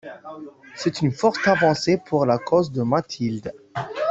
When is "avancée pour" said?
1.47-2.25